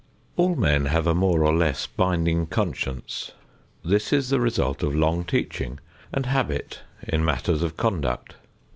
All 0.35 0.55
men 0.55 0.85
have 0.85 1.05
a 1.05 1.13
more 1.13 1.43
or 1.43 1.53
less 1.53 1.85
binding 1.85 2.47
conscience. 2.47 3.33
This 3.85 4.11
is 4.11 4.29
the 4.31 4.39
result 4.39 4.81
of 4.81 4.95
long 4.95 5.23
teaching 5.23 5.77
and 6.11 6.25
habit 6.25 6.79
in 7.07 7.23
matters 7.23 7.61
of 7.61 7.77
conduct. 7.77 8.33